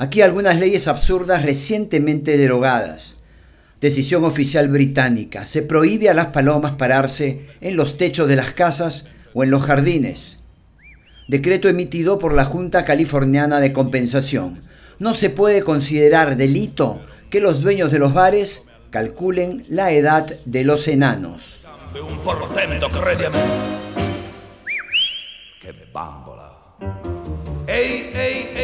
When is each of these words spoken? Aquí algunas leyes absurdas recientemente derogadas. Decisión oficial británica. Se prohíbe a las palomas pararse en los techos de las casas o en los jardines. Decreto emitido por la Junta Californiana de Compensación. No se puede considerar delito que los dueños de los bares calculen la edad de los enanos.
Aquí 0.00 0.22
algunas 0.22 0.60
leyes 0.60 0.86
absurdas 0.86 1.44
recientemente 1.44 2.38
derogadas. 2.38 3.16
Decisión 3.80 4.24
oficial 4.24 4.68
británica. 4.68 5.44
Se 5.44 5.60
prohíbe 5.62 6.08
a 6.08 6.14
las 6.14 6.26
palomas 6.26 6.74
pararse 6.74 7.48
en 7.60 7.76
los 7.76 7.96
techos 7.96 8.28
de 8.28 8.36
las 8.36 8.52
casas 8.52 9.06
o 9.34 9.42
en 9.42 9.50
los 9.50 9.64
jardines. 9.64 10.38
Decreto 11.26 11.68
emitido 11.68 12.20
por 12.20 12.32
la 12.32 12.44
Junta 12.44 12.84
Californiana 12.84 13.58
de 13.58 13.72
Compensación. 13.72 14.62
No 15.00 15.14
se 15.14 15.30
puede 15.30 15.62
considerar 15.62 16.36
delito 16.36 17.00
que 17.28 17.40
los 17.40 17.60
dueños 17.60 17.90
de 17.90 17.98
los 17.98 18.14
bares 18.14 18.62
calculen 18.90 19.64
la 19.68 19.90
edad 19.90 20.26
de 20.44 20.62
los 20.62 20.86
enanos. 20.86 21.66